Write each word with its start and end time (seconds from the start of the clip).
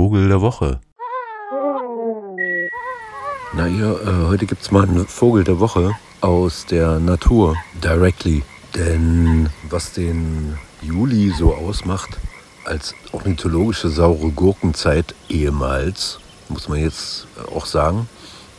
Vogel 0.00 0.28
der 0.28 0.40
Woche. 0.40 0.80
Na 3.52 3.68
ihr, 3.68 4.00
äh, 4.00 4.28
heute 4.28 4.46
gibt 4.46 4.62
es 4.62 4.70
mal 4.70 4.84
einen 4.84 5.06
Vogel 5.06 5.44
der 5.44 5.60
Woche 5.60 5.94
aus 6.22 6.64
der 6.64 6.98
Natur, 6.98 7.54
directly. 7.84 8.42
Denn 8.74 9.50
was 9.68 9.92
den 9.92 10.56
Juli 10.80 11.34
so 11.36 11.54
ausmacht, 11.54 12.18
als 12.64 12.94
ornithologische 13.12 13.90
saure 13.90 14.30
Gurkenzeit 14.30 15.14
ehemals, 15.28 16.18
muss 16.48 16.66
man 16.66 16.78
jetzt 16.78 17.26
auch 17.54 17.66
sagen. 17.66 18.08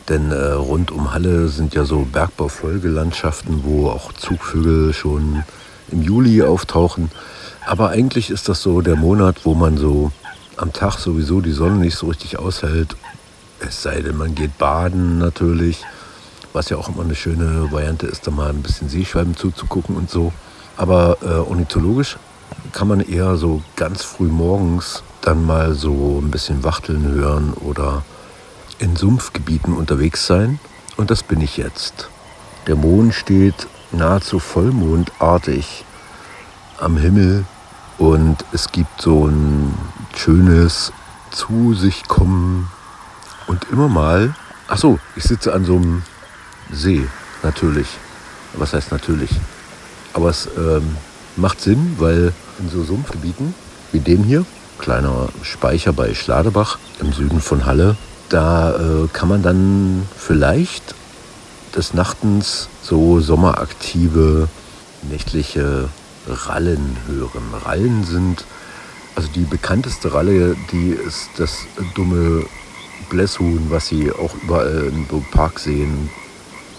Denn 0.08 0.30
äh, 0.30 0.52
rund 0.52 0.92
um 0.92 1.12
Halle 1.12 1.48
sind 1.48 1.74
ja 1.74 1.84
so 1.84 2.06
Bergbaufolgelandschaften, 2.12 3.64
wo 3.64 3.88
auch 3.88 4.12
Zugvögel 4.12 4.92
schon 4.92 5.42
im 5.90 6.02
Juli 6.02 6.40
auftauchen. 6.44 7.10
Aber 7.66 7.88
eigentlich 7.88 8.30
ist 8.30 8.48
das 8.48 8.62
so 8.62 8.80
der 8.80 8.94
Monat, 8.94 9.44
wo 9.44 9.54
man 9.54 9.76
so 9.76 10.12
am 10.56 10.72
Tag 10.72 10.98
sowieso 10.98 11.40
die 11.40 11.52
Sonne 11.52 11.76
nicht 11.76 11.96
so 11.96 12.06
richtig 12.08 12.38
aushält. 12.38 12.96
Es 13.60 13.82
sei 13.82 14.00
denn, 14.00 14.16
man 14.16 14.34
geht 14.34 14.58
baden 14.58 15.18
natürlich, 15.18 15.82
was 16.52 16.68
ja 16.68 16.76
auch 16.76 16.88
immer 16.88 17.02
eine 17.02 17.14
schöne 17.14 17.70
Variante 17.70 18.06
ist, 18.06 18.26
da 18.26 18.30
mal 18.30 18.50
ein 18.50 18.62
bisschen 18.62 18.88
Seeschwalben 18.88 19.36
zuzugucken 19.36 19.96
und 19.96 20.10
so. 20.10 20.32
Aber 20.76 21.18
äh, 21.22 21.26
ornithologisch 21.26 22.16
kann 22.72 22.88
man 22.88 23.00
eher 23.00 23.36
so 23.36 23.62
ganz 23.76 24.02
früh 24.02 24.28
morgens 24.28 25.02
dann 25.20 25.44
mal 25.44 25.74
so 25.74 26.20
ein 26.20 26.30
bisschen 26.30 26.64
Wachteln 26.64 27.06
hören 27.06 27.52
oder 27.54 28.02
in 28.78 28.96
Sumpfgebieten 28.96 29.74
unterwegs 29.74 30.26
sein. 30.26 30.58
Und 30.96 31.10
das 31.10 31.22
bin 31.22 31.40
ich 31.40 31.56
jetzt. 31.56 32.08
Der 32.66 32.76
Mond 32.76 33.14
steht 33.14 33.66
nahezu 33.92 34.38
vollmondartig 34.38 35.84
am 36.78 36.96
Himmel 36.96 37.44
und 38.02 38.38
es 38.50 38.72
gibt 38.72 39.00
so 39.00 39.28
ein 39.28 39.72
schönes 40.16 40.92
zu 41.30 41.72
sich 41.72 42.08
kommen 42.08 42.68
und 43.46 43.64
immer 43.70 43.88
mal, 43.88 44.34
ach 44.66 44.76
so, 44.76 44.98
ich 45.14 45.22
sitze 45.22 45.52
an 45.54 45.64
so 45.64 45.76
einem 45.76 46.02
See, 46.72 47.06
natürlich. 47.44 47.86
Was 48.54 48.72
heißt 48.72 48.90
natürlich? 48.90 49.30
Aber 50.14 50.30
es 50.30 50.48
ähm, 50.58 50.96
macht 51.36 51.60
Sinn, 51.60 51.94
weil 51.98 52.32
in 52.58 52.68
so 52.70 52.82
Sumpfgebieten 52.82 53.54
wie 53.92 54.00
dem 54.00 54.24
hier, 54.24 54.44
kleiner 54.78 55.28
Speicher 55.42 55.92
bei 55.92 56.12
Schladebach 56.12 56.78
im 56.98 57.12
Süden 57.12 57.40
von 57.40 57.66
Halle, 57.66 57.96
da 58.30 58.72
äh, 58.72 59.08
kann 59.12 59.28
man 59.28 59.44
dann 59.44 60.08
vielleicht 60.16 60.96
des 61.76 61.94
Nachtens 61.94 62.68
so 62.82 63.20
sommeraktive 63.20 64.48
nächtliche 65.02 65.88
Rallen 66.26 66.96
hören. 67.06 67.42
Rallen 67.64 68.04
sind, 68.04 68.44
also 69.14 69.28
die 69.34 69.44
bekannteste 69.44 70.12
Ralle, 70.12 70.56
die 70.70 70.90
ist 70.90 71.30
das 71.36 71.58
dumme 71.94 72.44
Blässhuhn, 73.10 73.66
was 73.70 73.88
Sie 73.88 74.10
auch 74.12 74.34
überall 74.42 74.92
im 74.92 75.06
Park 75.30 75.58
sehen. 75.58 76.10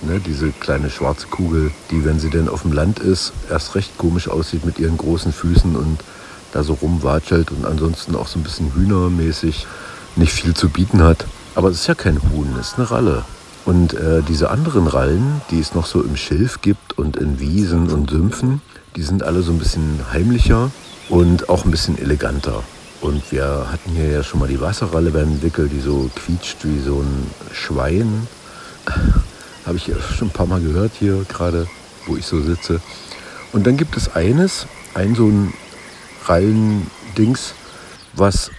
Ne, 0.01 0.19
diese 0.19 0.51
kleine 0.51 0.89
schwarze 0.89 1.27
Kugel, 1.27 1.71
die, 1.89 2.03
wenn 2.03 2.19
sie 2.19 2.29
denn 2.29 2.49
auf 2.49 2.63
dem 2.63 2.73
Land 2.73 2.99
ist, 2.99 3.31
erst 3.49 3.73
recht 3.75 3.97
komisch 3.97 4.27
aussieht 4.27 4.65
mit 4.65 4.77
ihren 4.77 4.97
großen 4.97 5.31
Füßen 5.31 5.77
und 5.77 6.03
da 6.51 6.61
so 6.63 6.73
rumwatschelt 6.73 7.51
und 7.51 7.65
ansonsten 7.65 8.13
auch 8.17 8.27
so 8.27 8.37
ein 8.37 8.43
bisschen 8.43 8.73
hühnermäßig 8.75 9.65
nicht 10.17 10.33
viel 10.33 10.53
zu 10.53 10.67
bieten 10.67 11.01
hat. 11.01 11.25
Aber 11.55 11.69
es 11.69 11.77
ist 11.77 11.87
ja 11.87 11.95
kein 11.95 12.21
Huhn, 12.21 12.53
es 12.59 12.69
ist 12.69 12.79
eine 12.79 12.91
Ralle. 12.91 13.23
Und 13.65 13.93
äh, 13.93 14.21
diese 14.27 14.49
anderen 14.49 14.87
Rallen, 14.87 15.41
die 15.49 15.59
es 15.59 15.73
noch 15.73 15.85
so 15.85 16.01
im 16.01 16.17
Schilf 16.17 16.61
gibt 16.61 16.97
und 16.97 17.15
in 17.15 17.39
Wiesen 17.39 17.89
und 17.89 18.09
Sümpfen, 18.09 18.61
die 18.95 19.03
sind 19.03 19.23
alle 19.23 19.41
so 19.41 19.51
ein 19.51 19.59
bisschen 19.59 19.99
heimlicher 20.11 20.69
und 21.09 21.49
auch 21.49 21.65
ein 21.65 21.71
bisschen 21.71 21.97
eleganter. 21.97 22.63
Und 23.01 23.31
wir 23.31 23.67
hatten 23.71 23.91
hier 23.91 24.09
ja 24.09 24.23
schon 24.23 24.39
mal 24.39 24.47
die 24.47 24.61
Wasserralle 24.61 25.11
beim 25.11 25.41
Wickel, 25.41 25.67
die 25.67 25.79
so 25.79 26.09
quietscht 26.15 26.57
wie 26.63 26.79
so 26.79 27.01
ein 27.01 27.27
Schwein. 27.51 28.27
Habe 29.65 29.77
ich 29.77 29.91
schon 30.17 30.27
ein 30.27 30.31
paar 30.31 30.45
Mal 30.45 30.61
gehört 30.61 30.91
hier 30.99 31.25
gerade, 31.27 31.67
wo 32.05 32.17
ich 32.17 32.25
so 32.25 32.41
sitze. 32.41 32.81
Und 33.53 33.67
dann 33.67 33.77
gibt 33.77 33.95
es 33.95 34.15
eines, 34.15 34.67
ein 34.93 35.15
so 35.15 35.27
ein 35.27 35.53
Rallendings, 36.25 37.53
was 38.13 38.51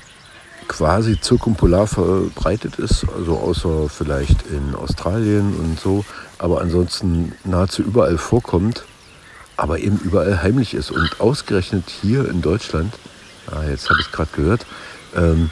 quasi 0.69 1.21
zirkumpolar 1.21 1.87
verbreitet 1.87 2.77
ist, 2.77 3.07
also 3.17 3.39
außer 3.39 3.89
vielleicht 3.89 4.47
in 4.47 4.75
Australien 4.75 5.55
und 5.57 5.79
so, 5.79 6.05
aber 6.39 6.61
ansonsten 6.61 7.33
nahezu 7.45 7.83
überall 7.83 8.19
vorkommt, 8.19 8.85
aber 9.57 9.79
eben 9.79 9.99
überall 9.99 10.43
heimlich 10.43 10.75
ist. 10.75 10.91
Und 10.91 11.21
ausgerechnet 11.21 11.85
hier 11.89 12.29
in 12.29 12.43
Deutschland, 12.43 12.95
ah, 13.51 13.63
jetzt 13.69 13.89
habe 13.89 14.01
ich 14.01 14.07
es 14.07 14.13
gerade 14.13 14.31
gehört, 14.35 14.67
ähm, 15.17 15.51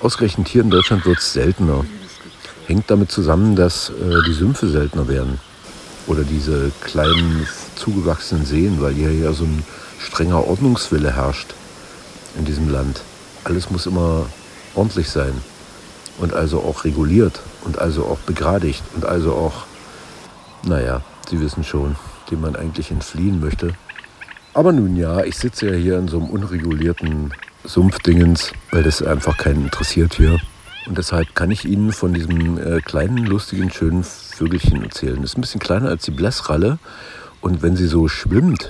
ausgerechnet 0.00 0.48
hier 0.48 0.62
in 0.62 0.70
Deutschland 0.70 1.04
wird 1.06 1.18
es 1.18 1.32
seltener. 1.32 1.84
Hängt 2.66 2.90
damit 2.90 3.10
zusammen, 3.10 3.56
dass 3.56 3.90
äh, 3.90 4.22
die 4.26 4.32
Sümpfe 4.32 4.68
seltener 4.68 5.08
werden. 5.08 5.38
Oder 6.06 6.24
diese 6.24 6.72
kleinen 6.80 7.46
zugewachsenen 7.76 8.44
Seen, 8.44 8.80
weil 8.80 8.94
hier 8.94 9.12
ja 9.12 9.32
so 9.32 9.44
ein 9.44 9.64
strenger 10.00 10.46
Ordnungswille 10.46 11.14
herrscht 11.14 11.54
in 12.36 12.44
diesem 12.44 12.68
Land. 12.68 13.02
Alles 13.44 13.70
muss 13.70 13.86
immer 13.86 14.26
ordentlich 14.74 15.10
sein 15.10 15.32
und 16.18 16.34
also 16.34 16.60
auch 16.60 16.84
reguliert 16.84 17.40
und 17.64 17.78
also 17.78 18.04
auch 18.04 18.18
begradigt 18.18 18.82
und 18.94 19.04
also 19.04 19.32
auch, 19.32 19.66
naja, 20.64 21.02
Sie 21.28 21.40
wissen 21.40 21.64
schon, 21.64 21.96
dem 22.30 22.40
man 22.40 22.56
eigentlich 22.56 22.90
entfliehen 22.90 23.40
möchte. 23.40 23.74
Aber 24.54 24.72
nun 24.72 24.96
ja, 24.96 25.24
ich 25.24 25.36
sitze 25.36 25.70
ja 25.70 25.74
hier 25.74 25.98
in 25.98 26.08
so 26.08 26.18
einem 26.18 26.28
unregulierten 26.28 27.32
Sumpfdingens, 27.64 28.52
weil 28.70 28.82
das 28.82 29.02
einfach 29.02 29.38
keinen 29.38 29.64
interessiert 29.64 30.14
hier. 30.14 30.38
Und 30.86 30.98
deshalb 30.98 31.34
kann 31.34 31.50
ich 31.50 31.64
Ihnen 31.64 31.92
von 31.92 32.12
diesem 32.12 32.58
äh, 32.58 32.80
kleinen, 32.80 33.18
lustigen, 33.18 33.70
schönen 33.70 34.04
Vögelchen 34.04 34.82
erzählen. 34.82 35.22
Das 35.22 35.30
ist 35.30 35.38
ein 35.38 35.42
bisschen 35.42 35.60
kleiner 35.60 35.88
als 35.88 36.04
die 36.04 36.10
Blässralle. 36.10 36.78
Und 37.40 37.62
wenn 37.62 37.76
sie 37.76 37.86
so 37.86 38.08
schwimmt, 38.08 38.68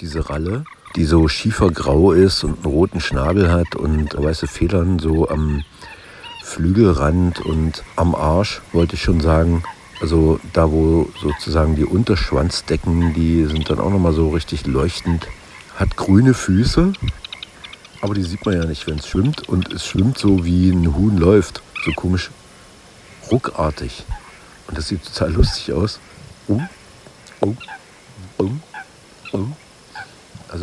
diese 0.00 0.28
Ralle, 0.28 0.64
die 0.96 1.04
so 1.04 1.28
schiefergrau 1.28 2.12
ist 2.12 2.44
und 2.44 2.64
einen 2.64 2.74
roten 2.74 3.00
Schnabel 3.00 3.50
hat 3.50 3.76
und 3.76 4.14
weiße 4.16 4.46
Federn 4.46 4.98
so 4.98 5.28
am 5.28 5.64
Flügelrand 6.42 7.40
und 7.40 7.82
am 7.96 8.14
Arsch, 8.14 8.60
wollte 8.72 8.94
ich 8.94 9.02
schon 9.02 9.20
sagen. 9.20 9.62
Also 10.00 10.40
da, 10.52 10.70
wo 10.70 11.08
sozusagen 11.20 11.76
die 11.76 11.84
Unterschwanzdecken, 11.84 13.14
die 13.14 13.44
sind 13.46 13.70
dann 13.70 13.78
auch 13.78 13.90
nochmal 13.90 14.12
so 14.12 14.30
richtig 14.30 14.66
leuchtend. 14.66 15.28
Hat 15.76 15.96
grüne 15.96 16.34
Füße, 16.34 16.92
aber 18.02 18.14
die 18.14 18.22
sieht 18.22 18.44
man 18.44 18.56
ja 18.56 18.64
nicht, 18.64 18.86
wenn 18.86 18.98
es 18.98 19.08
schwimmt. 19.08 19.48
Und 19.48 19.72
es 19.72 19.86
schwimmt 19.86 20.18
so, 20.18 20.44
wie 20.44 20.70
ein 20.70 20.94
Huhn 20.94 21.16
läuft. 21.16 21.62
So 21.84 21.92
komisch 21.92 22.30
ruckartig. 23.30 24.04
Und 24.66 24.76
das 24.76 24.88
sieht 24.88 25.04
total 25.04 25.32
lustig 25.32 25.72
aus. 25.72 26.00
Oh, 26.48 26.60
oh 27.40 27.54
also 28.38 28.50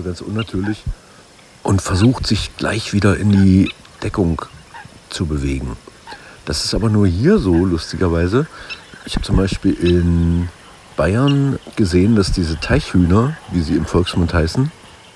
ganz 0.10 0.22
unnatürlich, 0.22 0.84
und 1.62 1.84
versucht 1.84 2.26
sich 2.26 2.58
gleich 2.58 2.94
wieder 2.94 3.18
in 3.18 3.32
die 3.32 3.72
Deckung 4.02 4.42
zu 5.12 5.28
bewegen. 5.28 5.78
Das 6.46 6.66
ist 6.66 6.74
aber 6.74 6.90
nur 6.90 7.06
hier 7.06 7.38
so, 7.38 7.64
lustigerweise. 7.64 8.48
Ich 9.06 9.16
habe 9.16 9.24
zum 9.24 9.38
Beispiel 9.38 9.74
in 9.74 10.50
Bayern 10.98 11.60
gesehen, 11.76 12.16
dass 12.16 12.32
diese 12.32 12.60
Teichhühner, 12.60 13.38
wie 13.52 13.62
sie 13.62 13.76
im 13.76 13.86
Volksmund 13.86 14.34
heißen, 14.34 14.72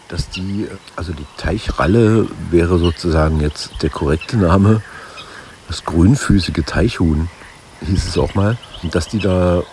dass 0.10 0.30
die, 0.30 0.68
also 0.96 1.12
die 1.12 1.26
Teichralle 1.38 2.28
wäre 2.52 2.78
sozusagen 2.78 3.40
jetzt 3.40 3.72
der 3.82 3.90
korrekte 3.90 4.38
Name, 4.38 4.84
das 5.68 5.86
grünfüßige 5.86 6.64
Teichhuhn 6.68 7.30
hieß 7.82 8.10
es 8.10 8.18
auch 8.20 8.36
mal, 8.36 8.60
dass 8.92 9.08
die 9.08 9.20
da 9.20 9.64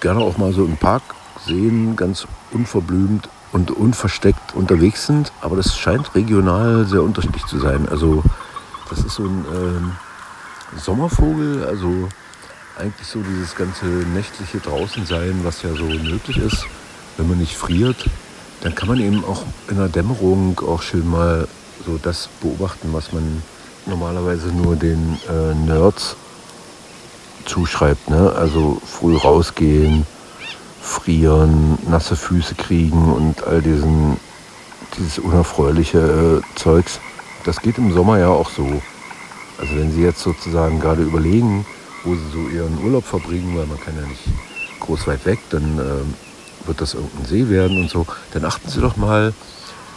gerne 0.00 0.22
auch 0.22 0.38
mal 0.38 0.52
so 0.52 0.64
im 0.64 0.76
Park 0.76 1.02
sehen, 1.46 1.94
ganz 1.94 2.26
unverblümt 2.50 3.28
und 3.56 3.70
unversteckt 3.70 4.54
unterwegs 4.54 5.06
sind. 5.06 5.32
Aber 5.40 5.56
das 5.56 5.78
scheint 5.78 6.14
regional 6.14 6.84
sehr 6.84 7.02
unterschiedlich 7.02 7.46
zu 7.46 7.58
sein. 7.58 7.88
Also 7.88 8.22
das 8.90 8.98
ist 8.98 9.14
so 9.14 9.24
ein 9.24 9.44
ähm, 9.50 9.92
Sommervogel, 10.76 11.64
also 11.64 12.06
eigentlich 12.78 13.08
so 13.08 13.20
dieses 13.22 13.56
ganze 13.56 13.86
nächtliche 13.86 14.58
Draußensein, 14.58 15.40
was 15.42 15.62
ja 15.62 15.70
so 15.70 15.84
möglich 15.84 16.36
ist, 16.36 16.66
wenn 17.16 17.28
man 17.28 17.38
nicht 17.38 17.56
friert. 17.56 17.96
Dann 18.60 18.74
kann 18.74 18.88
man 18.88 19.00
eben 19.00 19.24
auch 19.24 19.42
in 19.68 19.78
der 19.78 19.88
Dämmerung 19.88 20.60
auch 20.60 20.82
schön 20.82 21.08
mal 21.08 21.48
so 21.86 21.98
das 22.02 22.28
beobachten, 22.42 22.90
was 22.92 23.12
man 23.12 23.42
normalerweise 23.86 24.48
nur 24.48 24.76
den 24.76 25.18
äh, 25.30 25.54
Nerds 25.54 26.16
zuschreibt. 27.46 28.10
Ne? 28.10 28.32
Also 28.36 28.82
früh 28.84 29.16
rausgehen, 29.16 30.06
frieren, 30.86 31.78
nasse 31.88 32.16
Füße 32.16 32.54
kriegen 32.54 33.12
und 33.12 33.44
all 33.44 33.60
diesen, 33.60 34.16
dieses 34.96 35.18
unerfreuliche 35.18 36.42
äh, 36.42 36.58
Zeugs. 36.58 37.00
Das 37.44 37.60
geht 37.60 37.78
im 37.78 37.92
Sommer 37.92 38.18
ja 38.18 38.28
auch 38.28 38.50
so. 38.50 38.82
Also 39.58 39.76
wenn 39.76 39.92
Sie 39.92 40.02
jetzt 40.02 40.20
sozusagen 40.20 40.80
gerade 40.80 41.02
überlegen, 41.02 41.66
wo 42.04 42.14
Sie 42.14 42.30
so 42.32 42.48
Ihren 42.48 42.82
Urlaub 42.84 43.04
verbringen, 43.04 43.56
weil 43.56 43.66
man 43.66 43.80
kann 43.80 43.94
ja 43.96 44.06
nicht 44.06 44.22
groß 44.80 45.06
weit 45.06 45.26
weg, 45.26 45.40
dann 45.50 45.78
äh, 45.78 46.66
wird 46.66 46.80
das 46.80 46.94
irgendein 46.94 47.26
See 47.26 47.48
werden 47.48 47.78
und 47.78 47.90
so, 47.90 48.06
dann 48.32 48.44
achten 48.44 48.68
Sie 48.68 48.80
doch 48.80 48.96
mal 48.96 49.32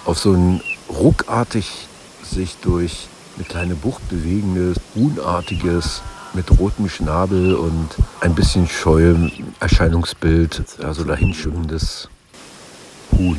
auf 0.06 0.18
so 0.18 0.33
ein 0.33 0.62
ruckartig 0.89 1.88
sich 2.24 2.57
durch 2.62 3.07
eine 3.38 3.45
kleine 3.45 3.75
Bucht 3.75 4.07
bewegendes, 4.09 4.77
Huhnartiges 4.95 6.01
mit 6.33 6.59
rotem 6.59 6.89
Schnabel 6.89 7.55
und 7.55 7.89
ein 8.21 8.35
bisschen 8.35 8.67
scheuem 8.67 9.31
Erscheinungsbild, 9.59 10.63
also 10.83 11.03
dahinschwimmendes 11.03 12.09
Huhn, 13.11 13.37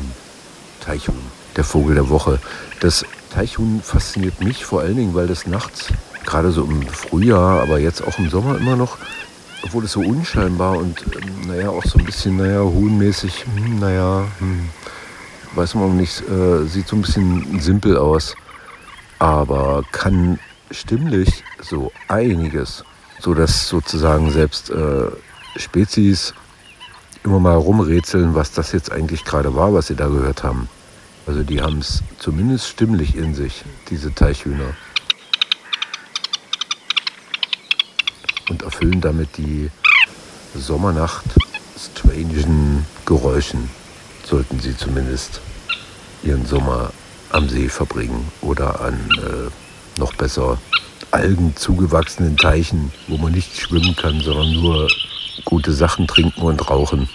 Teichhuhn, 0.81 1.15
der 1.55 1.63
Vogel 1.63 1.95
der 1.95 2.09
Woche. 2.09 2.39
Das 2.79 3.05
Teichhuhn 3.33 3.81
fasziniert 3.81 4.41
mich 4.41 4.65
vor 4.65 4.81
allen 4.81 4.95
Dingen, 4.95 5.13
weil 5.13 5.27
das 5.27 5.47
nachts, 5.47 5.87
gerade 6.25 6.51
so 6.51 6.63
im 6.63 6.81
Frühjahr, 6.87 7.61
aber 7.61 7.79
jetzt 7.79 8.03
auch 8.05 8.17
im 8.19 8.29
Sommer 8.29 8.57
immer 8.57 8.75
noch, 8.75 8.97
obwohl 9.63 9.85
es 9.85 9.93
so 9.93 10.01
unscheinbar 10.01 10.77
und 10.77 11.03
ähm, 11.15 11.47
naja, 11.47 11.69
auch 11.69 11.83
so 11.85 11.97
ein 11.97 12.05
bisschen, 12.05 12.37
naja, 12.37 12.61
huhnmäßig, 12.61 13.45
hm, 13.55 13.79
naja, 13.79 14.25
hm, 14.39 14.69
weiß 15.55 15.75
man 15.75 15.97
nicht, 15.97 16.21
äh, 16.29 16.65
sieht 16.65 16.87
so 16.87 16.95
ein 16.95 17.01
bisschen 17.01 17.59
simpel 17.59 17.97
aus, 17.97 18.35
aber 19.19 19.83
kann 19.91 20.39
stimmlich 20.71 21.43
so 21.61 21.91
einiges, 22.07 22.83
so 23.19 23.33
dass 23.33 23.67
sozusagen 23.67 24.31
selbst 24.31 24.69
äh, 24.69 25.07
Spezies 25.55 26.33
immer 27.23 27.39
mal 27.39 27.55
rumrätseln, 27.55 28.35
was 28.35 28.51
das 28.51 28.71
jetzt 28.71 28.91
eigentlich 28.91 29.23
gerade 29.23 29.55
war, 29.55 29.73
was 29.73 29.87
sie 29.87 29.95
da 29.95 30.07
gehört 30.07 30.43
haben. 30.43 30.67
Also 31.27 31.43
die 31.43 31.61
haben 31.61 31.79
es 31.79 32.01
zumindest 32.17 32.67
stimmlich 32.67 33.15
in 33.15 33.35
sich, 33.35 33.63
diese 33.89 34.13
Teichhühner. 34.13 34.73
Und 38.49 38.63
erfüllen 38.63 38.99
damit 38.99 39.37
die 39.37 39.69
Sommernacht 40.55 41.25
strangen 41.77 42.85
Geräuschen, 43.05 43.69
sollten 44.25 44.59
sie 44.59 44.75
zumindest 44.75 45.41
ihren 46.23 46.45
Sommer 46.45 46.91
am 47.31 47.49
See 47.49 47.69
verbringen 47.69 48.31
oder 48.41 48.81
an 48.81 48.93
äh, 49.17 49.99
noch 49.99 50.13
besser 50.13 50.57
Algen 51.11 51.55
zugewachsenen 51.55 52.37
Teichen, 52.37 52.91
wo 53.07 53.17
man 53.17 53.31
nicht 53.33 53.59
schwimmen 53.59 53.95
kann, 53.95 54.19
sondern 54.21 54.53
nur 54.53 54.87
gute 55.45 55.73
Sachen 55.73 56.07
trinken 56.07 56.41
und 56.41 56.69
rauchen 56.69 57.09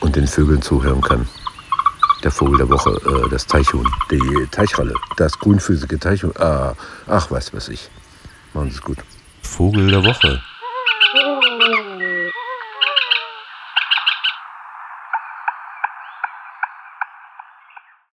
und 0.00 0.16
den 0.16 0.26
Vögeln 0.26 0.62
zuhören 0.62 1.00
kann. 1.00 1.26
Der 2.22 2.30
Vogel 2.30 2.58
der 2.58 2.68
Woche, 2.68 2.90
äh, 2.90 3.30
das 3.30 3.46
Teichhuhn, 3.46 3.86
die 4.10 4.46
Teichralle, 4.50 4.94
das 5.16 5.38
grünfüßige 5.38 5.98
Teichhuhn. 5.98 6.32
Ah, 6.38 6.74
ach, 7.06 7.30
was 7.30 7.52
weiß 7.54 7.68
ich. 7.68 7.88
Machen 8.52 8.70
Sie 8.70 8.76
es 8.76 8.82
gut. 8.82 8.98
Vogel 9.42 9.90
der 9.90 10.04
Woche. 10.04 10.42